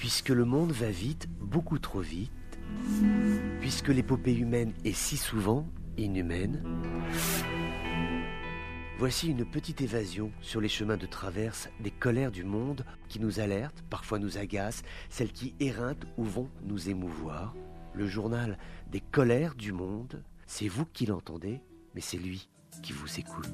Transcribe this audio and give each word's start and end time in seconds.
Puisque 0.00 0.30
le 0.30 0.46
monde 0.46 0.72
va 0.72 0.88
vite, 0.88 1.28
beaucoup 1.42 1.78
trop 1.78 2.00
vite, 2.00 2.32
puisque 3.60 3.88
l'épopée 3.88 4.34
humaine 4.34 4.72
est 4.86 4.94
si 4.94 5.18
souvent 5.18 5.68
inhumaine, 5.98 6.64
voici 8.98 9.28
une 9.28 9.44
petite 9.44 9.82
évasion 9.82 10.32
sur 10.40 10.62
les 10.62 10.70
chemins 10.70 10.96
de 10.96 11.04
traverse 11.04 11.68
des 11.80 11.90
colères 11.90 12.30
du 12.30 12.44
monde 12.44 12.86
qui 13.08 13.20
nous 13.20 13.40
alertent, 13.40 13.84
parfois 13.90 14.18
nous 14.18 14.38
agacent, 14.38 14.84
celles 15.10 15.32
qui 15.32 15.54
éreintent 15.60 16.06
ou 16.16 16.24
vont 16.24 16.48
nous 16.64 16.88
émouvoir. 16.88 17.54
Le 17.92 18.06
journal 18.06 18.56
des 18.90 19.00
colères 19.00 19.54
du 19.54 19.72
monde, 19.72 20.24
c'est 20.46 20.68
vous 20.68 20.86
qui 20.86 21.04
l'entendez, 21.04 21.60
mais 21.94 22.00
c'est 22.00 22.16
lui 22.16 22.48
qui 22.82 22.94
vous 22.94 23.20
écoute. 23.20 23.52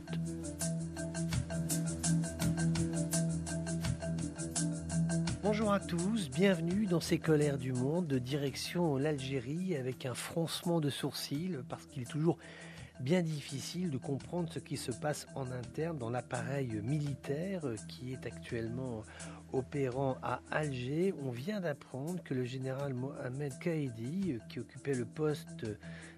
Bonjour 5.49 5.73
à 5.73 5.79
tous, 5.79 6.29
bienvenue 6.29 6.87
dans 6.87 6.99
ces 6.99 7.21
colères 7.21 7.57
du 7.57 7.73
monde 7.73 8.09
de 8.09 8.19
direction 8.19 8.97
l'Algérie 8.97 9.77
avec 9.77 10.05
un 10.05 10.13
froncement 10.13 10.81
de 10.81 10.91
sourcils 10.91 11.57
parce 11.69 11.87
qu'il 11.87 12.03
est 12.03 12.11
toujours 12.11 12.37
bien 13.01 13.23
difficile 13.23 13.91
de 13.91 13.99
comprendre 13.99 14.53
ce 14.53 14.59
qui 14.59 14.77
se 14.77 14.93
passe 14.93 15.27
en 15.35 15.51
interne 15.51 15.99
dans 15.99 16.11
l'appareil 16.11 16.81
militaire 16.83 17.63
qui 17.89 18.13
est 18.13 18.27
actuellement 18.27 19.03
opérant 19.53 20.17
à 20.23 20.41
Alger. 20.51 21.15
On 21.23 21.31
vient 21.31 21.61
d'apprendre 21.61 22.23
que 22.23 22.35
le 22.35 22.45
général 22.45 22.95
Mohamed 22.95 23.59
Kaidi, 23.59 24.39
qui 24.49 24.61
occupait 24.61 24.95
le 24.95 25.05
poste 25.05 25.67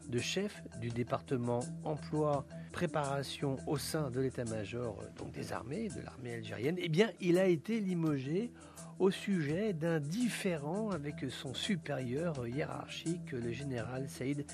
de 0.09 0.19
chef 0.19 0.63
du 0.81 0.89
département 0.89 1.61
emploi 1.85 2.47
préparation 2.73 3.57
au 3.67 3.77
sein 3.77 4.11
de 4.11 4.21
l'état-major 4.21 4.97
donc 5.19 5.33
des 5.33 5.53
armées, 5.53 5.89
de 5.89 6.01
l'armée 6.01 6.35
algérienne, 6.35 6.77
eh 6.79 6.89
bien, 6.89 7.11
il 7.21 7.39
a 7.39 7.47
été 7.47 7.81
limogé 7.81 8.51
au 8.99 9.11
sujet 9.11 9.73
d'un 9.73 10.01
différend 10.01 10.91
avec 10.91 11.27
son 11.29 11.55
supérieur 11.55 12.47
hiérarchique, 12.47 13.33
le 13.33 13.53
général 13.53 14.09
Saïd 14.09 14.45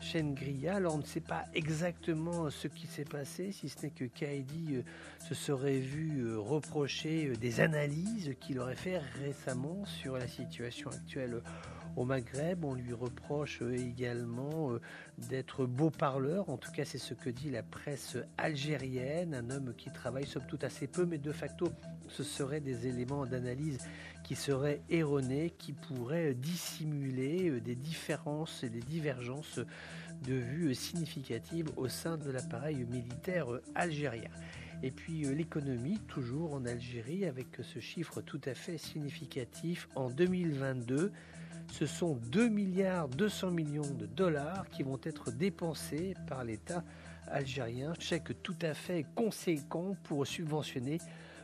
Chengria. 0.00 0.76
Alors 0.76 0.94
on 0.94 0.98
ne 0.98 1.04
sait 1.04 1.20
pas 1.20 1.44
exactement 1.54 2.50
ce 2.50 2.68
qui 2.68 2.86
s'est 2.86 3.04
passé, 3.04 3.52
si 3.52 3.68
ce 3.68 3.82
n'est 3.82 3.90
que 3.90 4.04
Kaidi 4.04 4.76
euh, 4.76 4.82
se 5.26 5.34
serait 5.34 5.78
vu 5.78 6.24
euh, 6.24 6.38
reprocher 6.38 7.26
euh, 7.26 7.36
des 7.36 7.60
analyses 7.60 8.34
qu'il 8.40 8.58
aurait 8.58 8.76
fait 8.76 8.98
récemment 9.22 9.84
sur 9.84 10.16
la 10.16 10.28
situation 10.28 10.90
actuelle 10.90 11.42
au 11.96 12.04
Maghreb. 12.04 12.64
On 12.64 12.74
lui 12.74 12.92
reproche 12.92 13.62
également 13.62 14.72
d'être 15.18 15.66
beau 15.66 15.90
parleur, 15.90 16.48
en 16.50 16.56
tout 16.56 16.70
cas 16.70 16.84
c'est 16.84 16.98
ce 16.98 17.14
que 17.14 17.30
dit 17.30 17.50
la 17.50 17.62
presse 17.62 18.16
algérienne, 18.38 19.34
un 19.34 19.50
homme 19.50 19.74
qui 19.76 19.90
travaille 19.90 20.26
somme 20.26 20.46
toute 20.46 20.64
assez 20.64 20.86
peu, 20.86 21.06
mais 21.06 21.18
de 21.18 21.32
facto 21.32 21.68
ce 22.08 22.22
seraient 22.22 22.60
des 22.60 22.86
éléments 22.86 23.26
d'analyse 23.26 23.78
qui 24.22 24.36
seraient 24.36 24.82
erronés, 24.90 25.50
qui 25.58 25.72
pourraient 25.72 26.34
dissimuler 26.34 27.60
des 27.60 27.76
différences 27.76 28.62
et 28.62 28.68
des 28.68 28.80
divergences 28.80 29.60
de 30.26 30.34
vues 30.34 30.74
significatives 30.74 31.68
au 31.76 31.88
sein 31.88 32.16
de 32.16 32.30
l'appareil 32.30 32.84
militaire 32.84 33.46
algérien. 33.74 34.30
Et 34.82 34.90
puis 34.90 35.24
euh, 35.24 35.32
l'économie, 35.32 35.98
toujours 36.06 36.54
en 36.54 36.64
Algérie, 36.66 37.24
avec 37.24 37.48
ce 37.62 37.78
chiffre 37.78 38.20
tout 38.20 38.40
à 38.44 38.54
fait 38.54 38.78
significatif. 38.78 39.88
En 39.94 40.10
2022, 40.10 41.12
ce 41.72 41.86
sont 41.86 42.14
2 42.30 42.48
milliards 42.48 43.08
200 43.08 43.50
millions 43.50 43.90
de 43.98 44.06
dollars 44.06 44.68
qui 44.70 44.82
vont 44.82 45.00
être 45.02 45.30
dépensés 45.30 46.14
par 46.26 46.44
l'État 46.44 46.84
algérien. 47.28 47.92
Chèque 47.98 48.42
tout 48.42 48.56
à 48.62 48.74
fait 48.74 49.04
conséquent 49.14 49.96
pour 50.04 50.26
subventionner 50.26 50.98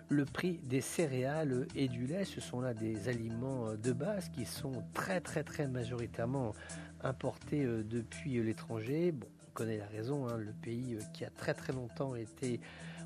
le 0.08 0.24
prix 0.24 0.60
des 0.64 0.80
céréales 0.80 1.66
et 1.74 1.88
du 1.88 2.06
lait. 2.06 2.24
Ce 2.24 2.40
sont 2.40 2.60
là 2.60 2.74
des 2.74 3.08
aliments 3.08 3.74
de 3.74 3.92
base 3.92 4.28
qui 4.28 4.44
sont 4.44 4.84
très 4.92 5.20
très 5.20 5.42
très 5.42 5.66
majoritairement 5.66 6.54
importés 7.02 7.64
euh, 7.64 7.82
depuis 7.82 8.42
l'étranger. 8.42 9.12
Bon, 9.12 9.26
on 9.48 9.50
connaît 9.52 9.78
la 9.78 9.86
raison, 9.86 10.28
hein, 10.28 10.36
le 10.36 10.52
pays 10.52 10.94
euh, 10.94 11.00
qui 11.12 11.24
a 11.24 11.30
très 11.30 11.54
très 11.54 11.72
longtemps 11.72 12.14
été 12.14 12.60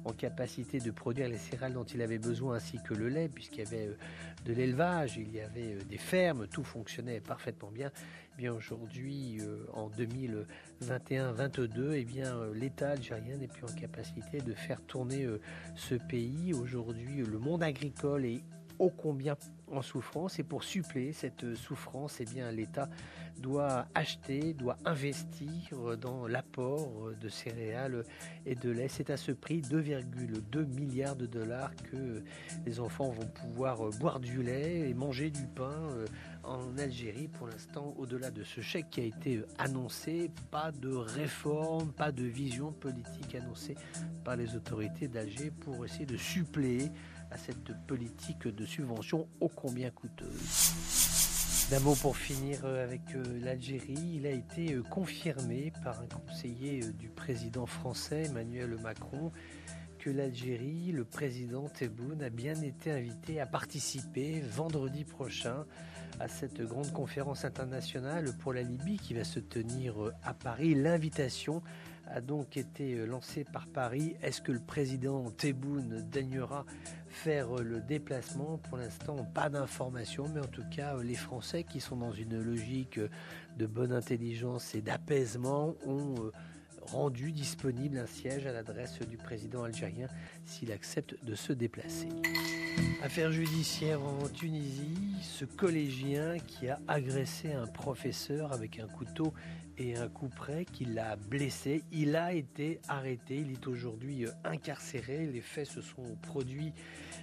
en 0.07 0.13
capacité 0.13 0.79
de 0.79 0.91
produire 0.91 1.29
les 1.29 1.37
céréales 1.37 1.73
dont 1.73 1.85
il 1.85 2.01
avait 2.01 2.19
besoin 2.19 2.57
ainsi 2.57 2.79
que 2.83 2.95
le 2.95 3.09
lait, 3.09 3.29
puisqu'il 3.29 3.65
y 3.65 3.67
avait 3.67 3.89
euh, 3.89 3.97
de 4.45 4.53
l'élevage, 4.53 5.17
il 5.17 5.33
y 5.33 5.41
avait 5.41 5.75
euh, 5.75 5.85
des 5.89 5.99
fermes, 5.99 6.47
tout 6.47 6.65
fonctionnait 6.65 7.21
parfaitement 7.21 7.71
bien. 7.71 7.91
Eh 8.35 8.39
bien 8.39 8.53
aujourd'hui, 8.53 9.39
en 9.73 9.89
2021-22, 9.89 11.93
eh 11.95 12.05
bien 12.05 12.39
l'État 12.53 12.91
algérien 12.91 13.39
n'est 13.39 13.49
plus 13.49 13.65
en 13.65 13.75
capacité 13.75 14.43
de 14.43 14.53
faire 14.53 14.83
tourner 14.83 15.27
ce 15.75 15.95
pays. 15.95 16.53
Aujourd'hui, 16.53 17.25
le 17.25 17.39
monde 17.39 17.63
agricole 17.63 18.27
est 18.27 18.43
ô 18.79 18.91
combien 18.91 19.39
en 19.71 19.83
souffrance 19.83 20.39
et 20.39 20.43
pour 20.43 20.65
suppléer 20.65 21.13
cette 21.13 21.55
souffrance, 21.55 22.21
eh 22.21 22.25
bien 22.25 22.51
l'État 22.51 22.89
doit 23.39 23.87
acheter, 23.95 24.55
doit 24.55 24.77
investir 24.85 25.99
dans 26.01 26.27
l'apport 26.27 27.11
de 27.21 27.29
céréales 27.29 28.05
et 28.47 28.55
de 28.55 28.71
lait. 28.71 28.89
C'est 28.89 29.11
à 29.11 29.17
ce 29.17 29.33
prix 29.33 29.61
2,2 29.61 30.65
milliards 30.67 31.17
de 31.17 31.27
dollars 31.27 31.75
que 31.91 32.23
les 32.65 32.81
enfants 32.81 33.11
vont 33.11 33.27
pouvoir 33.27 33.91
boire 34.01 34.21
du 34.21 34.43
lait 34.43 34.89
et 34.89 34.95
manger 34.95 35.31
du 35.31 35.47
pain 35.47 35.73
euh, 35.91 36.07
en 36.45 36.77
Algérie. 36.79 37.29
Pour 37.29 37.49
l'instant, 37.49 37.95
au-delà 37.99 38.31
de 38.31 38.43
ce 38.43 38.61
chèque 38.61 38.91
qui 38.91 39.01
a 39.01 39.05
été 39.05 39.43
annoncé, 39.59 40.31
pas 40.51 40.73
de 40.73 40.95
réforme, 40.95 41.93
pas 41.93 42.13
de 42.13 42.25
vision 42.25 42.73
politique 42.73 43.35
annoncée 43.35 43.75
par 44.25 44.37
les 44.37 44.55
autorités 44.55 45.09
d'Alger 45.09 45.51
pour 45.51 45.85
essayer 45.85 46.07
de 46.07 46.17
suppléer 46.17 46.91
à 47.31 47.37
cette 47.37 47.73
politique 47.87 48.49
de 48.49 48.65
subvention 48.65 49.29
ô 49.41 49.49
combien 49.49 49.91
coûteuse. 49.91 50.73
D'un 51.71 51.81
mot 51.81 51.97
pour 51.97 52.17
finir 52.17 52.61
euh, 52.65 52.85
avec 52.85 53.01
euh, 53.17 53.25
l'Algérie, 53.43 54.13
il 54.15 54.27
a 54.27 54.31
été 54.31 54.75
euh, 54.75 54.83
confirmé 54.85 55.73
par 55.83 56.01
un 56.01 56.07
conseiller 56.07 56.81
du 56.93 57.09
président 57.09 57.67
français 57.67 58.27
Emmanuel 58.27 58.77
Macron 58.81 59.33
que 59.99 60.09
l'Algérie, 60.09 60.93
le 60.93 61.05
président 61.05 61.69
Tebboune, 61.69 62.23
a 62.23 62.31
bien 62.31 62.55
été 62.63 62.93
invité 62.93 63.41
à 63.41 63.47
participer 63.47 64.39
vendredi 64.41 65.03
prochain 65.03 65.67
à 66.21 66.29
cette 66.29 66.63
grande 66.63 66.93
conférence 66.93 67.45
internationale 67.45 68.33
pour 68.39 68.53
la 68.53 68.63
Libye 68.63 68.99
qui 68.99 69.15
va 69.15 69.25
se 69.25 69.41
tenir 69.41 69.97
à 70.23 70.35
Paris. 70.35 70.77
L'invitation 70.77 71.63
a 72.07 72.21
donc 72.21 72.57
été 72.57 73.07
lancée 73.07 73.45
par 73.45 73.67
Paris. 73.67 74.17
Est-ce 74.23 74.41
que 74.41 74.53
le 74.53 74.61
président 74.61 75.31
Tebboune 75.31 76.03
daignera 76.11 76.65
faire 77.09 77.55
le 77.57 77.81
déplacement? 77.81 78.59
Pour 78.59 78.79
l'instant, 78.79 79.25
pas 79.35 79.49
d'informations, 79.49 80.29
mais 80.29 80.41
en 80.41 80.49
tout 80.49 80.65
cas, 80.71 80.97
les 81.03 81.15
Français 81.15 81.65
qui 81.65 81.81
sont 81.81 81.97
dans 81.97 82.13
une 82.13 82.41
logique 82.41 83.01
de 83.57 83.67
bonne 83.67 83.93
intelligence 83.93 84.75
et 84.75 84.83
d'apaisement 84.83 85.75
ont 85.87 86.15
euh, 86.19 86.33
rendu 86.83 87.33
disponible 87.33 87.99
un 87.99 88.07
siège 88.07 88.47
à 88.47 88.53
l'adresse 88.53 88.99
du 89.01 89.17
président 89.17 89.65
algérien 89.65 90.09
s'il 90.45 90.73
accepte 90.73 91.17
de 91.25 91.35
se 91.35 91.53
déplacer. 91.53 92.09
Affaire 93.03 93.31
judiciaire 93.31 94.03
en 94.03 94.29
Tunisie, 94.29 94.95
ce 95.23 95.45
collégien 95.45 96.39
qui 96.39 96.69
a 96.69 96.81
agressé 96.89 97.53
un 97.53 97.67
professeur 97.67 98.53
avec 98.53 98.81
un 98.81 98.89
couteau 98.89 99.33
et 99.79 99.97
un 99.97 100.09
coup 100.09 100.29
près 100.29 100.65
qui 100.65 100.87
l'a 100.87 101.17
blessé, 101.17 101.83
il 101.93 102.17
a 102.17 102.33
été 102.33 102.81
arrêté, 102.89 103.37
il 103.37 103.53
est 103.53 103.67
aujourd'hui 103.67 104.25
euh, 104.25 104.31
incarcéré. 104.45 105.27
Les 105.27 105.41
faits 105.41 105.67
se 105.67 105.83
sont 105.83 106.17
produits 106.23 106.73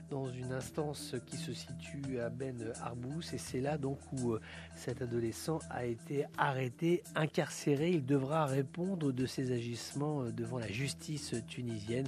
dans 0.09 0.29
une 0.29 0.51
instance 0.51 1.15
qui 1.25 1.37
se 1.37 1.53
situe 1.53 2.19
à 2.19 2.29
Ben 2.29 2.71
Arbous 2.81 3.33
et 3.33 3.37
c'est 3.37 3.61
là 3.61 3.77
donc 3.77 3.99
où 4.13 4.33
euh, 4.33 4.41
cet 4.75 5.01
adolescent 5.01 5.59
a 5.69 5.85
été 5.85 6.25
arrêté, 6.37 7.03
incarcéré. 7.15 7.91
Il 7.91 8.05
devra 8.05 8.45
répondre 8.45 9.11
de 9.11 9.25
ses 9.25 9.51
agissements 9.51 10.21
euh, 10.23 10.31
devant 10.31 10.59
la 10.59 10.71
justice 10.71 11.35
tunisienne. 11.47 12.07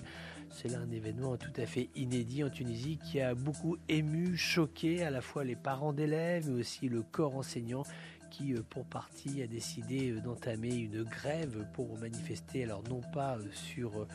C'est 0.52 0.70
là 0.70 0.80
un 0.80 0.92
événement 0.92 1.38
tout 1.38 1.52
à 1.58 1.66
fait 1.66 1.90
inédit 1.96 2.44
en 2.44 2.50
Tunisie 2.50 2.98
qui 2.98 3.20
a 3.20 3.36
beaucoup 3.36 3.78
ému, 3.90 4.38
choqué 4.38 5.04
à 5.04 5.10
la 5.10 5.22
fois 5.22 5.44
les 5.44 5.56
parents 5.56 5.94
d'élèves 5.94 6.50
mais 6.50 6.60
aussi 6.60 6.88
le 6.88 7.02
corps 7.02 7.36
enseignant 7.36 7.84
qui, 8.36 8.54
euh, 8.54 8.62
pour 8.70 8.86
partie, 8.86 9.42
a 9.42 9.48
décidé 9.48 10.12
euh, 10.12 10.20
d'entamer 10.20 10.76
une 10.76 11.04
grève 11.04 11.66
pour 11.74 11.98
manifester, 12.00 12.64
alors 12.64 12.84
non 12.90 13.02
pas 13.14 13.38
euh, 13.38 13.44
sur 13.52 14.08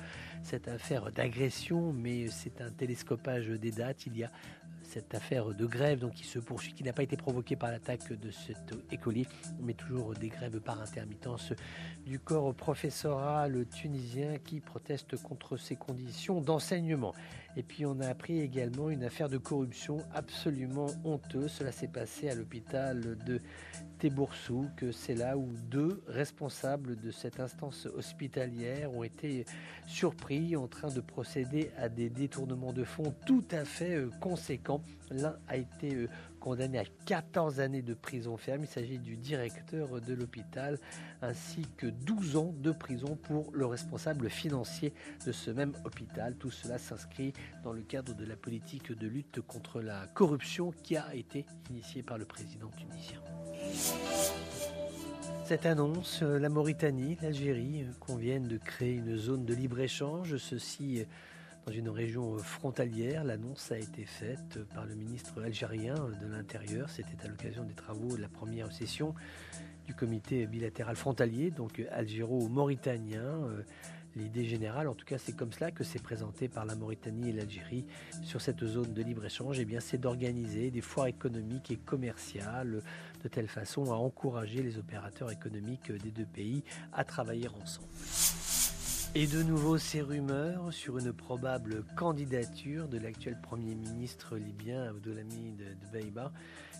cette 0.43 0.69
affaire 0.69 1.11
d'agression, 1.13 1.93
mais 1.93 2.29
c'est 2.29 2.61
un 2.61 2.71
télescopage 2.71 3.49
des 3.49 3.71
dates. 3.71 4.07
Il 4.07 4.17
y 4.17 4.25
a 4.25 4.31
cette 4.91 5.15
affaire 5.15 5.55
de 5.55 5.67
grève 5.67 6.01
donc, 6.01 6.15
qui 6.15 6.25
se 6.25 6.41
poursuit, 6.41 6.73
qui 6.73 6.83
n'a 6.83 6.93
pas 6.93 7.05
été 7.05 7.17
provoquée 7.17 7.55
par 7.55 7.71
l'attaque 7.71 8.13
de 8.13 8.31
cet 8.33 8.75
écolier, 8.91 9.25
mais 9.61 9.75
toujours 9.75 10.15
des 10.15 10.29
grèves 10.29 10.59
par 10.61 10.81
intermittence 10.81 11.53
du 12.05 12.19
corps 12.19 12.53
professoral 12.55 13.67
tunisien 13.67 14.39
qui 14.39 14.59
proteste 14.59 15.17
contre 15.23 15.57
ces 15.57 15.77
conditions 15.77 16.41
d'enseignement. 16.41 17.15
Et 17.57 17.63
puis 17.63 17.85
on 17.85 18.01
a 18.01 18.07
appris 18.07 18.41
également 18.41 18.91
une 18.91 19.05
affaire 19.05 19.29
de 19.29 19.39
corruption 19.39 19.99
absolument 20.15 20.87
honteuse. 21.05 21.51
Cela 21.51 21.73
s'est 21.73 21.89
passé 21.89 22.29
à 22.31 22.35
l'hôpital 22.35 23.17
de 23.27 23.41
Teboursou, 23.99 24.69
que 24.77 24.93
c'est 24.93 25.15
là 25.15 25.37
où 25.37 25.49
deux 25.69 26.03
responsables 26.07 26.99
de 27.01 27.11
cette 27.11 27.41
instance 27.41 27.87
hospitalière 27.87 28.93
ont 28.95 29.03
été 29.03 29.45
surpris 29.87 30.57
en 30.57 30.69
train 30.69 30.89
de 30.89 31.01
procéder 31.01 31.71
à 31.77 31.89
des 31.89 32.09
détournements 32.09 32.73
de 32.73 32.85
fonds 32.85 33.15
tout 33.27 33.45
à 33.51 33.65
fait 33.65 33.97
euh, 33.97 34.11
conséquents. 34.21 34.83
L'un 35.11 35.37
a 35.49 35.57
été 35.57 35.95
euh, 35.95 36.09
condamné 36.39 36.79
à 36.79 36.85
14 37.07 37.61
années 37.61 37.83
de 37.83 37.95
prison 37.95 38.37
ferme. 38.37 38.63
Il 38.63 38.69
s'agit 38.69 38.99
du 38.99 39.17
directeur 39.17 40.01
de 40.01 40.15
l'hôpital 40.15 40.79
ainsi 41.23 41.67
que 41.77 41.87
12 41.87 42.37
ans 42.37 42.55
de 42.59 42.73
prison 42.73 43.17
pour 43.17 43.51
le 43.53 43.67
responsable 43.67 44.31
financier 44.31 44.93
de 45.27 45.33
ce 45.33 45.51
même 45.51 45.73
hôpital. 45.85 46.37
Tout 46.37 46.51
cela 46.51 46.79
s'inscrit 46.79 47.33
dans 47.65 47.73
le 47.73 47.83
cadre 47.83 48.15
de 48.15 48.25
la 48.25 48.37
politique 48.37 48.97
de 48.97 49.07
lutte 49.09 49.41
contre 49.41 49.81
la 49.81 50.07
corruption 50.15 50.73
qui 50.83 50.97
a 50.97 51.15
été 51.15 51.45
initiée 51.71 52.03
par 52.03 52.19
le 52.19 52.25
président 52.25 52.71
tunisien. 52.77 53.21
Cette 55.45 55.67
annonce, 55.67 56.23
la 56.23 56.49
Mauritanie, 56.49 57.19
l'Algérie 57.21 57.85
conviennent 57.99 58.47
de 58.47 58.57
créer 58.57 58.95
une 58.95 59.17
zone 59.17 59.45
de 59.45 59.53
libre-échange, 59.53 60.37
ceci 60.37 61.05
dans 61.71 61.77
une 61.77 61.89
région 61.89 62.37
frontalière. 62.39 63.23
L'annonce 63.23 63.71
a 63.71 63.79
été 63.79 64.05
faite 64.05 64.59
par 64.75 64.87
le 64.87 64.97
ministre 64.97 65.41
algérien 65.41 65.95
de 65.95 66.27
l'Intérieur. 66.27 66.91
C'était 66.91 67.25
à 67.25 67.29
l'occasion 67.29 67.63
des 67.63 67.75
travaux 67.75 68.17
de 68.17 68.21
la 68.21 68.29
première 68.29 68.73
session 68.73 69.15
du 69.87 69.95
comité 69.95 70.47
bilatéral 70.47 70.97
frontalier, 70.97 71.53
donc 71.53 71.81
algéro-mauritanien. 71.93 73.23
L'idée 74.17 74.47
générale, 74.47 74.89
en 74.89 74.95
tout 74.95 75.07
cas, 75.07 75.19
c'est 75.19 75.37
comme 75.37 75.53
cela 75.53 75.71
que 75.71 75.85
c'est 75.85 76.03
présenté 76.03 76.49
par 76.49 76.65
la 76.65 76.75
Mauritanie 76.75 77.29
et 77.29 77.33
l'Algérie 77.33 77.87
sur 78.25 78.41
cette 78.41 78.65
zone 78.65 78.93
de 78.93 79.03
libre-échange. 79.03 79.61
Eh 79.61 79.65
bien, 79.65 79.79
c'est 79.79 79.99
d'organiser 79.99 80.73
des 80.73 80.81
foires 80.81 81.07
économiques 81.07 81.71
et 81.71 81.77
commerciales 81.77 82.83
de 83.23 83.29
telle 83.29 83.47
façon 83.47 83.93
à 83.93 83.95
encourager 83.95 84.65
les 84.65 84.77
opérateurs 84.77 85.31
économiques 85.31 85.93
des 85.93 86.11
deux 86.11 86.27
pays 86.27 86.65
à 86.93 87.05
travailler 87.05 87.47
ensemble. 87.63 87.87
Et 89.17 89.27
de 89.27 89.43
nouveau 89.43 89.77
ces 89.77 90.03
rumeurs 90.03 90.73
sur 90.73 90.99
une 90.99 91.13
probable 91.13 91.85
candidature 91.97 92.87
de 92.87 92.97
l'actuel 92.97 93.37
Premier 93.43 93.75
ministre 93.75 94.37
libyen 94.37 94.85
Abdulhamid 94.85 95.65
Dbeiba 95.93 96.31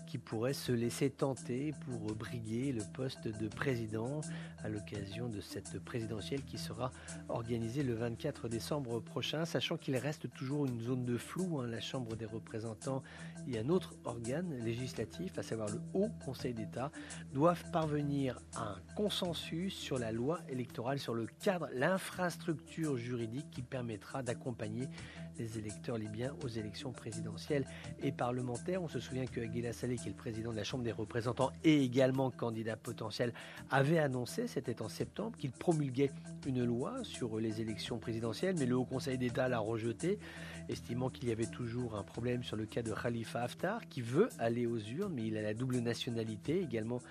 qui 0.07 0.17
pourrait 0.17 0.53
se 0.53 0.71
laisser 0.71 1.09
tenter 1.09 1.73
pour 1.85 2.13
briguer 2.15 2.73
le 2.73 2.83
poste 2.93 3.27
de 3.27 3.47
président 3.47 4.21
à 4.61 4.67
l'occasion 4.67 5.29
de 5.29 5.39
cette 5.39 5.79
présidentielle 5.79 6.43
qui 6.43 6.57
sera 6.57 6.91
organisée 7.29 7.81
le 7.81 7.93
24 7.93 8.49
décembre 8.49 8.99
prochain, 8.99 9.45
sachant 9.45 9.77
qu'il 9.77 9.95
reste 9.95 10.29
toujours 10.33 10.65
une 10.65 10.81
zone 10.81 11.05
de 11.05 11.17
flou. 11.17 11.59
Hein, 11.59 11.67
la 11.67 11.79
Chambre 11.79 12.17
des 12.17 12.25
représentants 12.25 13.03
et 13.47 13.57
un 13.57 13.69
autre 13.69 13.95
organe 14.03 14.53
législatif, 14.63 15.37
à 15.37 15.43
savoir 15.43 15.69
le 15.69 15.79
Haut 15.93 16.09
Conseil 16.25 16.53
d'État, 16.53 16.91
doivent 17.33 17.63
parvenir 17.71 18.37
à 18.55 18.63
un 18.63 18.77
consensus 18.95 19.73
sur 19.73 19.97
la 19.97 20.11
loi 20.11 20.39
électorale, 20.49 20.99
sur 20.99 21.13
le 21.13 21.25
cadre, 21.41 21.69
l'infrastructure 21.73 22.20
juridique 22.97 23.49
qui 23.51 23.61
permettra 23.61 24.21
d'accompagner 24.23 24.87
les 25.37 25.57
électeurs 25.57 25.97
libyens 25.97 26.33
aux 26.43 26.47
élections 26.47 26.91
présidentielles 26.91 27.65
et 28.01 28.11
parlementaires. 28.11 28.81
On 28.81 28.87
se 28.87 28.99
souvient 28.99 29.25
que 29.25 29.41
Aguila 29.41 29.73
Saleh, 29.73 29.97
qui 29.97 30.07
est 30.07 30.11
le 30.11 30.17
président 30.17 30.51
de 30.51 30.57
la 30.57 30.63
Chambre 30.63 30.83
des 30.83 30.91
représentants 30.91 31.51
et 31.63 31.83
également 31.83 32.31
candidat 32.31 32.75
potentiel, 32.75 33.33
avait 33.69 33.99
annoncé, 33.99 34.47
c'était 34.47 34.81
en 34.81 34.89
septembre, 34.89 35.37
qu'il 35.37 35.51
promulguait 35.51 36.11
une 36.45 36.63
loi 36.63 37.03
sur 37.03 37.39
les 37.39 37.61
élections 37.61 37.97
présidentielles, 37.97 38.55
mais 38.57 38.65
le 38.65 38.75
Haut 38.75 38.85
Conseil 38.85 39.17
d'État 39.17 39.47
l'a 39.47 39.59
rejeté 39.59 40.19
estimant 40.69 41.09
qu'il 41.09 41.29
y 41.29 41.31
avait 41.31 41.47
toujours 41.47 41.95
un 41.95 42.03
problème 42.03 42.43
sur 42.43 42.55
le 42.55 42.65
cas 42.65 42.81
de 42.81 42.93
Khalifa 42.93 43.43
Haftar, 43.43 43.87
qui 43.89 44.01
veut 44.01 44.29
aller 44.39 44.65
aux 44.65 44.79
urnes, 44.79 45.13
mais 45.13 45.27
il 45.27 45.37
a 45.37 45.41
la 45.41 45.53
double 45.53 45.79
nationalité, 45.79 46.61
également 46.61 47.01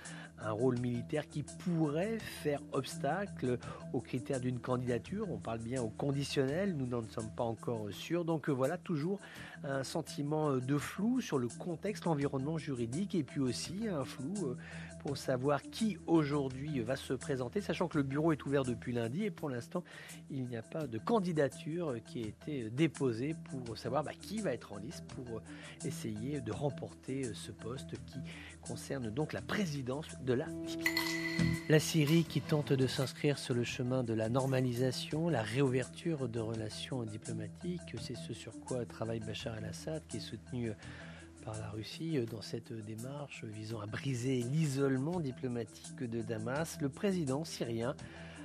un 0.42 0.52
rôle 0.52 0.78
militaire 0.78 1.28
qui 1.28 1.42
pourrait 1.42 2.18
faire 2.18 2.60
obstacle 2.72 3.58
aux 3.92 4.00
critères 4.00 4.40
d'une 4.40 4.58
candidature. 4.58 5.30
On 5.30 5.38
parle 5.38 5.58
bien 5.58 5.82
au 5.82 5.90
conditionnel, 5.90 6.74
nous 6.76 6.86
n'en 6.86 7.02
sommes 7.08 7.30
pas 7.36 7.44
encore 7.44 7.88
sûrs. 7.90 8.09
Donc 8.10 8.48
voilà, 8.48 8.76
toujours 8.76 9.20
un 9.62 9.84
sentiment 9.84 10.56
de 10.56 10.78
flou 10.78 11.20
sur 11.20 11.38
le 11.38 11.46
contexte, 11.48 12.04
l'environnement 12.06 12.58
juridique, 12.58 13.14
et 13.14 13.22
puis 13.22 13.40
aussi 13.40 13.88
un 13.88 14.04
flou 14.04 14.34
euh, 14.42 14.56
pour 15.00 15.16
savoir 15.16 15.62
qui 15.62 15.96
aujourd'hui 16.06 16.80
va 16.80 16.96
se 16.96 17.14
présenter, 17.14 17.60
sachant 17.60 17.88
que 17.88 17.98
le 17.98 18.02
bureau 18.02 18.32
est 18.32 18.44
ouvert 18.44 18.64
depuis 18.64 18.92
lundi 18.92 19.24
et 19.24 19.30
pour 19.30 19.48
l'instant, 19.48 19.84
il 20.28 20.46
n'y 20.46 20.56
a 20.56 20.62
pas 20.62 20.86
de 20.86 20.98
candidature 20.98 21.94
qui 22.04 22.24
a 22.24 22.26
été 22.26 22.70
déposée 22.70 23.34
pour 23.44 23.78
savoir 23.78 24.02
bah, 24.02 24.12
qui 24.20 24.40
va 24.40 24.52
être 24.52 24.72
en 24.72 24.78
liste 24.78 25.04
pour 25.14 25.40
essayer 25.84 26.40
de 26.40 26.52
remporter 26.52 27.32
ce 27.32 27.52
poste 27.52 27.92
qui 28.06 28.18
concerne 28.60 29.10
donc 29.10 29.32
la 29.32 29.40
présidence 29.40 30.08
de 30.22 30.34
la. 30.34 30.46
La 31.68 31.78
Syrie 31.78 32.24
qui 32.24 32.40
tente 32.40 32.72
de 32.72 32.86
s'inscrire 32.86 33.38
sur 33.38 33.54
le 33.54 33.62
chemin 33.64 34.02
de 34.02 34.12
la 34.12 34.28
normalisation, 34.28 35.28
la 35.28 35.42
réouverture 35.42 36.28
de 36.28 36.40
relations 36.40 37.04
diplomatiques, 37.04 37.94
c'est 38.00 38.16
ce 38.16 38.34
sur 38.34 38.58
quoi 38.60 38.84
travaille 38.84 39.20
Bachar 39.20 39.56
el-Assad 39.58 40.02
qui 40.08 40.16
est 40.16 40.20
soutenu 40.20 40.72
par 41.44 41.56
la 41.58 41.70
Russie 41.70 42.18
euh, 42.18 42.26
dans 42.26 42.42
cette 42.42 42.72
démarche 42.72 43.44
visant 43.44 43.80
à 43.80 43.86
briser 43.86 44.42
l'isolement 44.42 45.20
diplomatique 45.20 46.02
de 46.02 46.22
Damas, 46.22 46.78
le 46.80 46.88
président 46.88 47.44
syrien 47.44 47.94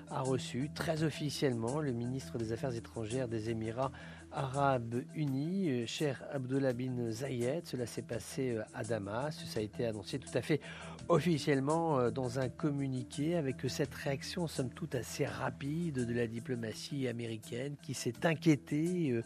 a 0.10 0.22
reçu 0.22 0.70
très 0.74 1.04
officiellement 1.04 1.80
le 1.80 1.92
ministre 1.92 2.38
des 2.38 2.52
Affaires 2.52 2.76
étrangères 2.76 3.28
des 3.28 3.50
Émirats 3.50 3.92
arabes 4.36 5.04
unis, 5.16 5.70
euh, 5.70 5.86
cher 5.86 6.22
Abdullah 6.32 6.74
bin 6.74 7.10
Zayed. 7.10 7.66
Cela 7.66 7.86
s'est 7.86 8.02
passé 8.02 8.52
euh, 8.52 8.64
à 8.74 8.84
Damas. 8.84 9.44
Ça 9.46 9.60
a 9.60 9.64
été 9.64 9.86
annoncé 9.86 10.20
tout 10.20 10.30
à 10.36 10.42
fait 10.42 10.60
officiellement 11.08 12.10
dans 12.10 12.40
un 12.40 12.50
communiqué 12.50 13.36
avec 13.36 13.58
cette 13.68 13.94
réaction 13.94 14.48
somme 14.48 14.70
toute 14.70 14.96
assez 14.96 15.26
rapide 15.26 16.06
de 16.06 16.14
la 16.14 16.28
diplomatie 16.28 17.08
américaine 17.08 17.76
qui 17.82 17.94
s'est 17.94 18.26
inquiétée 18.26 19.22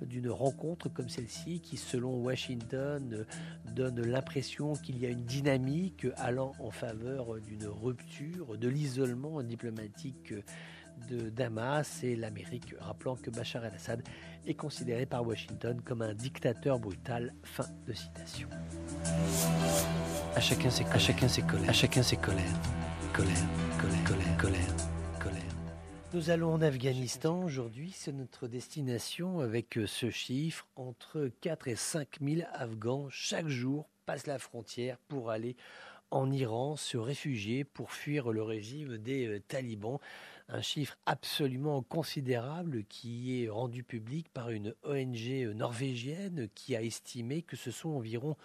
d'une 0.00 0.30
rencontre 0.30 0.88
comme 0.88 1.08
celle-ci 1.08 1.60
qui, 1.60 1.76
selon 1.76 2.16
Washington, 2.22 3.24
donne 3.74 4.00
l'impression 4.02 4.72
qu'il 4.72 4.98
y 4.98 5.06
a 5.06 5.10
une 5.10 5.24
dynamique 5.24 6.08
allant 6.16 6.54
en 6.58 6.72
faveur 6.72 7.40
d'une 7.40 7.68
rupture 7.68 8.58
de 8.58 8.68
l'isolement 8.68 9.42
diplomatique 9.42 10.34
de 11.08 11.30
Damas 11.30 12.02
et 12.02 12.16
l'Amérique, 12.16 12.74
rappelant 12.80 13.16
que 13.16 13.30
Bachar 13.30 13.64
el-Assad 13.64 14.02
est 14.46 14.54
considéré 14.54 15.06
par 15.06 15.26
Washington 15.26 15.80
comme 15.84 16.02
un 16.02 16.14
dictateur 16.14 16.78
brutal. 16.78 17.34
Fin 17.42 17.66
de 17.86 17.92
citation. 17.92 18.48
À 20.34 20.40
chacun 20.40 20.70
ses, 20.70 20.84
à 20.86 20.98
chacun 20.98 21.28
ses 21.28 21.42
colères. 21.42 21.70
À 21.70 21.72
chacun 21.72 22.02
ses 22.02 22.16
colères. 22.16 22.42
Colère, 23.12 23.36
colère, 23.78 24.04
colère, 24.04 24.36
colère. 24.38 24.72
Nous 26.14 26.30
allons 26.30 26.52
en 26.52 26.62
Afghanistan 26.62 27.42
aujourd'hui, 27.42 27.92
c'est 27.94 28.12
notre 28.12 28.46
destination 28.46 29.40
avec 29.40 29.78
ce 29.86 30.10
chiffre. 30.10 30.66
Entre 30.76 31.30
4 31.40 31.68
et 31.68 31.76
5 31.76 32.18
000 32.20 32.42
Afghans 32.52 33.08
chaque 33.10 33.48
jour 33.48 33.88
passent 34.04 34.26
la 34.26 34.38
frontière 34.38 34.98
pour 35.08 35.30
aller 35.30 35.56
en 36.12 36.30
Iran, 36.30 36.76
se 36.76 36.96
réfugier 36.98 37.64
pour 37.64 37.90
fuir 37.90 38.30
le 38.30 38.42
régime 38.42 38.98
des 38.98 39.26
euh, 39.26 39.40
talibans. 39.40 39.98
Un 40.48 40.60
chiffre 40.60 40.98
absolument 41.06 41.82
considérable 41.82 42.84
qui 42.84 43.42
est 43.42 43.48
rendu 43.48 43.82
public 43.82 44.28
par 44.28 44.50
une 44.50 44.74
ONG 44.84 45.28
euh, 45.28 45.54
norvégienne 45.54 46.48
qui 46.54 46.76
a 46.76 46.82
estimé 46.82 47.42
que 47.42 47.56
ce 47.56 47.70
sont 47.70 47.90
environ 47.90 48.36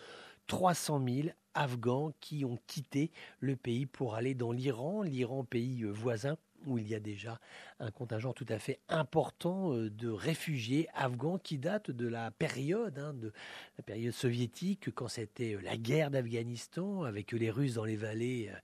300 0.47 1.03
000 1.05 1.27
Afghans 1.53 2.13
qui 2.21 2.45
ont 2.45 2.57
quitté 2.67 3.11
le 3.39 3.57
pays 3.57 3.85
pour 3.85 4.15
aller 4.15 4.33
dans 4.33 4.53
l'Iran, 4.53 5.01
l'Iran 5.01 5.43
pays 5.43 5.83
voisin 5.83 6.37
où 6.67 6.77
il 6.77 6.87
y 6.87 6.95
a 6.95 6.99
déjà 6.99 7.39
un 7.79 7.91
contingent 7.91 8.33
tout 8.33 8.45
à 8.49 8.59
fait 8.59 8.79
important 8.89 9.73
euh, 9.73 9.89
de 9.89 10.09
réfugiés 10.09 10.87
afghans 10.93 11.37
qui 11.37 11.57
datent 11.57 11.91
de 11.91 12.07
la 12.07 12.31
période, 12.31 12.99
hein, 12.99 13.13
de 13.13 13.31
la 13.77 13.83
période 13.83 14.13
soviétique, 14.13 14.93
quand 14.93 15.07
c'était 15.07 15.55
euh, 15.55 15.61
la 15.61 15.77
guerre 15.77 16.11
d'Afghanistan, 16.11 17.03
avec 17.03 17.31
les 17.31 17.49
Russes 17.49 17.75
dans 17.75 17.85
les 17.85 17.95
vallées 17.95 18.49
euh, 18.51 18.57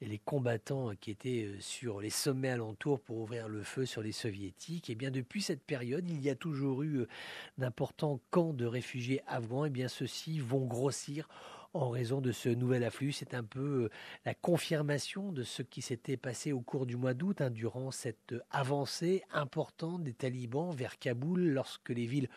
et 0.00 0.06
les 0.06 0.18
combattants 0.18 0.92
qui 1.00 1.10
étaient 1.10 1.56
sur 1.58 2.00
les 2.00 2.10
sommets 2.10 2.50
alentours 2.50 3.00
pour 3.00 3.18
ouvrir 3.18 3.48
le 3.48 3.62
feu 3.62 3.84
sur 3.84 4.02
les 4.02 4.12
soviétiques. 4.12 4.88
Et 4.88 4.92
eh 4.92 4.96
bien 4.96 5.10
depuis 5.10 5.42
cette 5.42 5.62
période, 5.62 6.08
il 6.08 6.20
y 6.20 6.30
a 6.30 6.36
toujours 6.36 6.82
eu 6.82 7.06
d'importants 7.58 8.20
camps 8.30 8.52
de 8.52 8.64
réfugiés 8.64 9.22
afghans. 9.26 9.64
Et 9.64 9.68
eh 9.68 9.70
bien 9.70 9.88
ceux-ci 9.88 10.38
vont 10.38 10.66
grossir 10.66 11.28
en 11.78 11.90
raison 11.90 12.20
de 12.20 12.32
ce 12.32 12.48
nouvel 12.48 12.84
afflux. 12.84 13.12
C'est 13.12 13.34
un 13.34 13.44
peu 13.44 13.84
euh, 13.84 13.90
la 14.24 14.34
confirmation 14.34 15.32
de 15.32 15.42
ce 15.42 15.62
qui 15.62 15.80
s'était 15.80 16.16
passé 16.16 16.52
au 16.52 16.60
cours 16.60 16.86
du 16.86 16.96
mois 16.96 17.14
d'août, 17.14 17.40
hein, 17.40 17.50
durant 17.50 17.90
cette 17.90 18.34
avancée 18.50 19.22
importante 19.32 20.02
des 20.02 20.12
talibans 20.12 20.74
vers 20.74 20.98
Kaboul, 20.98 21.48
lorsque 21.48 21.90
les 21.90 22.06
villes 22.06 22.28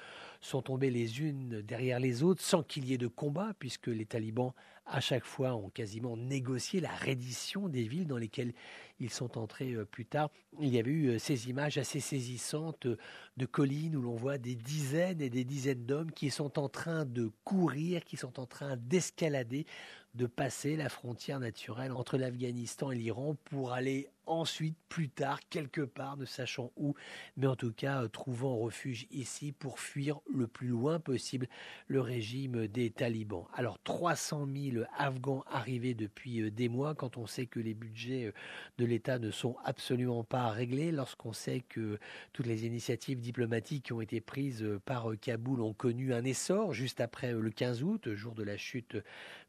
sont 0.41 0.63
tombées 0.63 0.89
les 0.89 1.21
unes 1.21 1.62
derrière 1.62 2.00
les 2.00 2.24
autres 2.24 2.41
sans 2.41 2.63
qu'il 2.63 2.86
y 2.86 2.93
ait 2.93 2.98
de 2.98 3.07
combat, 3.07 3.53
puisque 3.60 3.88
les 3.88 4.05
talibans, 4.05 4.53
à 4.88 5.00
chaque 5.00 5.24
fois, 5.24 5.55
ont 5.55 5.69
quasiment 5.69 6.17
négocié 6.17 6.81
la 6.81 6.89
reddition 6.89 7.69
des 7.69 7.83
villes 7.83 8.07
dans 8.07 8.17
lesquelles 8.17 8.53
ils 9.00 9.12
sont 9.12 9.38
entrés 9.38 9.74
euh, 9.74 9.86
plus 9.86 10.05
tard. 10.05 10.29
Il 10.60 10.69
y 10.69 10.79
avait 10.79 10.91
eu 10.91 11.10
euh, 11.10 11.19
ces 11.19 11.50
images 11.50 11.77
assez 11.77 12.00
saisissantes 12.00 12.88
euh, 12.88 12.98
de 13.38 13.45
collines 13.45 13.95
où 13.95 14.01
l'on 14.01 14.15
voit 14.15 14.38
des 14.38 14.55
dizaines 14.55 15.21
et 15.21 15.29
des 15.29 15.43
dizaines 15.43 15.86
d'hommes 15.86 16.12
qui 16.12 16.29
sont 16.29 16.60
en 16.60 16.69
train 16.69 17.05
de 17.05 17.31
courir, 17.43 18.03
qui 18.03 18.17
sont 18.17 18.39
en 18.39 18.45
train 18.45 18.77
d'escalader, 18.77 19.65
de 20.13 20.25
passer 20.25 20.75
la 20.75 20.89
frontière 20.89 21.39
naturelle 21.39 21.91
entre 21.91 22.18
l'Afghanistan 22.18 22.91
et 22.91 22.96
l'Iran 22.96 23.36
pour 23.46 23.72
aller 23.72 24.10
ensuite, 24.25 24.77
plus 24.88 25.10
tard, 25.10 25.39
quelque 25.50 25.82
part, 25.82 26.15
ne 26.15 26.25
sachant 26.25 26.72
où, 26.77 26.96
mais 27.38 27.48
en 27.48 27.56
tout 27.56 27.74
cas 27.74 28.08
trouvant 28.08 28.58
refuge 28.58 29.08
ici 29.12 29.51
pour 29.51 29.80
fuir 29.80 30.20
le 30.34 30.48
plus 30.48 30.68
loin 30.68 31.00
possible 31.00 31.48
le 31.88 32.01
régime 32.01 32.68
des 32.68 32.91
talibans. 32.91 33.48
Alors 33.53 33.80
300 33.84 34.48
000 34.53 34.86
Afghans 34.98 35.44
arrivés 35.50 35.94
depuis 35.94 36.51
des 36.51 36.70
mois, 36.70 36.96
quand 36.96 37.18
on 37.18 37.25
sait 37.25 37.46
que 37.46 37.60
les 37.60 37.74
budgets 37.74 38.34
de 38.77 38.86
l'État 38.86 39.20
ne 39.20 39.32
sont 39.32 39.58
absolument 39.63 40.24
pas 40.24 40.50
réglés, 40.50 40.91
lorsqu'on 40.91 41.34
sait 41.34 41.62
que 41.62 42.00
toutes 42.32 42.48
les 42.48 42.65
initiatives 42.65 43.20
diplomatiques 43.20 43.86
qui 43.86 43.94
ont 43.94 44.01
été 44.01 44.22
prises 44.22 44.65
par 44.86 45.08
Kaboul 45.20 45.62
ont 45.62 45.74
connu 45.74 46.13
un 46.13 46.24
essor 46.24 46.74
juste 46.74 47.01
après 47.01 47.34
le 47.34 47.50
15 47.50 47.84
août, 47.84 48.13
jour 48.13 48.36
de 48.36 48.44
la 48.44 48.58
chute 48.58 48.98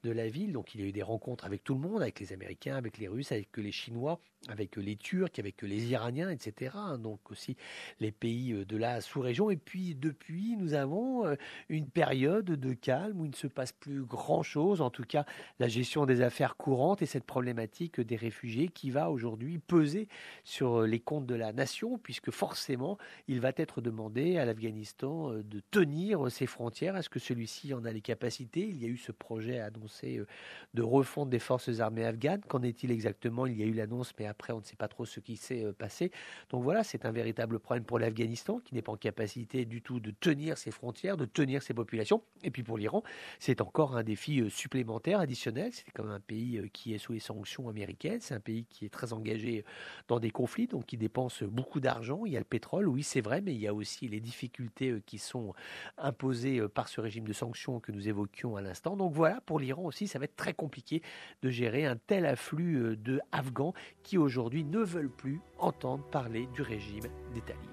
de 0.03 0.11
la 0.11 0.29
ville. 0.29 0.52
Donc 0.53 0.75
il 0.75 0.81
y 0.81 0.85
a 0.85 0.87
eu 0.87 0.93
des 0.93 1.03
rencontres 1.03 1.45
avec 1.45 1.65
tout 1.65 1.75
le 1.75 1.81
monde, 1.81 2.03
avec 2.03 2.21
les 2.21 2.33
Américains, 2.33 2.77
avec 2.77 2.99
les 2.99 3.09
Russes, 3.09 3.33
avec 3.33 3.57
les 3.57 3.73
Chinois, 3.73 4.21
avec 4.49 4.77
les 4.77 4.97
Turcs, 4.97 5.39
avec 5.39 5.63
les 5.63 5.91
Iraniens, 5.93 6.31
etc. 6.31 6.77
Donc 6.99 7.31
aussi 7.31 7.57
les 8.01 8.13
pays 8.13 8.65
de 8.67 8.77
la 8.77 9.01
sous-région. 9.01 9.51
Et 9.51 9.57
puis 9.57 9.95
depuis, 9.95 10.57
nous 10.57 10.75
avons 10.75 11.27
euh, 11.27 11.37
une 11.69 11.87
période 11.87 12.45
de 12.45 12.73
calme 12.73 13.21
où 13.21 13.25
il 13.25 13.31
ne 13.31 13.37
se 13.37 13.47
passe 13.47 13.73
plus 13.73 14.03
grand-chose, 14.03 14.81
en 14.81 14.91
tout 14.91 15.05
cas 15.05 15.25
la 15.59 15.69
gestion 15.69 16.07
des 16.07 16.23
affaires 16.23 16.57
courantes 16.57 17.03
et 17.03 17.07
cette 17.07 17.25
problématique 17.25 18.01
des 18.01 18.17
réfugiés 18.17 18.69
qui 18.69 18.91
va 18.91 19.11
aujourd'hui 19.11 19.59
peser 19.59 20.09
sur 20.45 20.83
les 20.83 21.01
comptes 21.01 21.27
de 21.27 21.35
la 21.35 21.53
nation, 21.53 21.99
puisque 21.99 22.31
forcément 22.31 22.99
il 23.29 23.41
va 23.41 23.53
être 23.57 23.81
demandé 23.81 24.39
à 24.39 24.45
l'Afghanistan 24.45 25.33
euh, 25.33 25.43
de 25.43 25.61
tenir 25.71 26.31
ses 26.31 26.47
frontières. 26.47 26.97
Est-ce 26.97 27.11
que 27.11 27.19
celui-ci 27.19 27.75
en 27.75 27.85
a 27.85 27.93
les 27.93 28.01
capacités? 28.01 28.67
Il 28.67 28.83
y 28.83 28.85
a 28.85 28.89
eu 28.89 28.97
ce 28.97 29.13
projet 29.13 29.61
annoncé 29.61 30.19
euh, 30.19 30.27
de 30.75 30.83
refonte 30.83 31.31
des 31.31 31.39
forces 31.39 31.81
armées 31.81 32.05
afghanes. 32.05 32.43
Qu'en 32.49 32.63
est-il 32.63 32.91
exactement? 32.91 33.47
Il 33.47 33.59
y 33.59 33.63
a 33.63 33.67
eu 33.67 33.75
l'annonce, 33.75 34.13
mais 34.19 34.27
après, 34.33 34.55
on 34.55 34.61
ne 34.61 34.65
sait 34.65 34.77
pas 34.77 34.89
trop 34.89 35.05
ce 35.05 35.21
qui 35.21 35.37
s'est 35.37 35.63
euh, 35.63 35.75
passé. 35.75 36.11
Donc 36.49 36.63
voilà, 36.65 36.83
c'est 36.85 37.05
un 37.05 37.13
véritable 37.13 37.59
problème 37.59 37.85
pour 37.85 37.99
l'Afghanistan, 37.99 38.61
qui 38.61 38.75
n'est 38.75 38.81
pas 38.81 38.93
en 38.93 38.97
capacité 38.97 39.67
du 39.67 39.83
tout 39.83 40.01
de 40.01 40.11
tenir 40.11 40.57
ses 40.57 40.71
frontières, 40.71 41.19
de 41.19 41.27
tenir 41.27 41.63
ses 41.63 41.75
populations. 41.75 42.23
Et 42.43 42.51
puis 42.51 42.63
pour 42.63 42.79
l'Iran, 42.79 43.03
c'est 43.39 43.61
encore 43.61 43.95
un 43.95 44.03
défi 44.03 44.41
euh, 44.41 44.49
supplémentaire, 44.49 45.21
additionnel. 45.21 45.71
C'est 45.73 45.91
comme 45.93 46.09
un 46.09 46.19
pays 46.19 46.57
euh, 46.57 46.69
qui 46.73 46.95
est 46.95 46.99
sous 46.99 47.13
les 47.13 47.21
sanctions 47.21 47.69
américaines. 47.69 48.21
C'est 48.23 48.33
un 48.35 48.41
pays 48.41 48.65
qui 48.65 48.87
est 48.87 48.89
très 48.89 49.13
engagé 49.13 49.67
dans 50.09 50.19
des 50.19 50.31
conflits, 50.31 50.67
donc 50.67 50.87
qui 50.87 50.97
dépense 50.97 51.43
beaucoup 51.43 51.81
d'argent. 51.81 52.25
Il 52.25 52.33
y 52.33 52.37
a 52.37 52.41
le 52.41 52.47
pétrole, 52.47 52.89
oui, 52.89 53.03
c'est 53.03 53.21
vrai, 53.21 53.43
mais 53.43 53.55
il 53.55 53.61
y 53.61 53.69
a 53.69 53.75
aussi 53.75 54.09
les 54.09 54.21
difficultés 54.21 55.03
qui 55.05 55.19
sont 55.19 55.53
imposées 55.99 56.67
par 56.69 56.89
ce 56.89 57.03
régime 57.03 57.29
de 57.29 57.35
sanctions 57.35 57.81
que 57.81 57.93
nous 57.93 58.09
évoquions 58.09 58.57
à 58.57 58.63
l'instant. 58.63 58.97
Donc 58.97 59.13
voilà, 59.13 59.43
pour 59.43 59.61
l'Iran 59.61 59.85
aussi, 59.85 60.09
ça 60.09 60.19
va 60.19 60.25
être 60.25 60.37
très 60.37 60.55
compliqué 60.55 61.03
de 61.43 61.51
gérer 61.51 61.85
un 61.85 61.97
tel 61.97 62.25
afflux 62.25 62.97
de 62.97 63.21
Afghans 63.31 63.75
qui 64.03 64.17
aujourd'hui 64.23 64.65
ne 64.65 64.81
veulent 64.81 65.11
plus 65.11 65.41
entendre 65.59 66.05
parler 66.05 66.49
du 66.55 66.63
régime 66.63 67.05
des 67.35 67.41
talibans. 67.41 67.69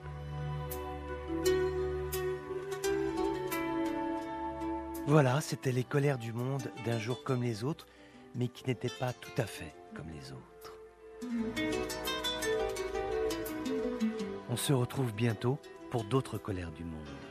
Voilà, 5.07 5.41
c'était 5.41 5.71
les 5.71 5.83
colères 5.83 6.19
du 6.19 6.33
monde 6.33 6.71
d'un 6.85 6.99
jour 6.99 7.23
comme 7.23 7.41
les 7.41 7.63
autres, 7.63 7.87
mais 8.35 8.47
qui 8.47 8.67
n'étaient 8.67 8.89
pas 8.99 9.13
tout 9.13 9.41
à 9.41 9.45
fait 9.45 9.73
comme 9.95 10.09
les 10.09 10.31
autres. 10.31 10.73
On 14.49 14.55
se 14.55 14.73
retrouve 14.73 15.13
bientôt 15.13 15.57
pour 15.89 16.03
d'autres 16.03 16.37
colères 16.37 16.71
du 16.71 16.83
monde. 16.83 17.28